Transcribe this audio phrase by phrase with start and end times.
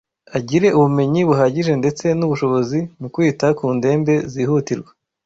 [0.37, 4.91] agire ubumenyi buhagije ndetse n’ubushobozi mu kwita ku ndembe zihutirwa